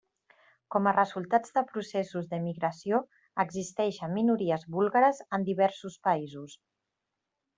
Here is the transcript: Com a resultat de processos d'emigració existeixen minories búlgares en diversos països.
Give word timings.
Com 0.75 0.87
a 0.91 0.93
resultat 0.95 1.49
de 1.57 1.61
processos 1.73 2.29
d'emigració 2.31 3.01
existeixen 3.45 4.15
minories 4.17 4.67
búlgares 4.77 5.23
en 5.39 5.47
diversos 5.53 5.99
països. 6.09 6.57